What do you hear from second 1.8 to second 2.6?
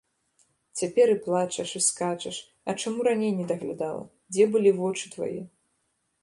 скачаш,